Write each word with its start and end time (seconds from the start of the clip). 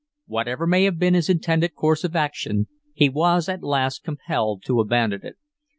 Whatever 0.25 0.65
may 0.65 0.85
have 0.85 0.97
been 0.97 1.13
his 1.13 1.29
intended 1.29 1.75
course 1.75 2.03
of 2.03 2.15
action, 2.15 2.67
he 2.95 3.07
was 3.07 3.47
at 3.47 3.61
last 3.61 4.03
compelled 4.03 4.63
to 4.65 4.79
abandon 4.79 5.23
it. 5.23 5.35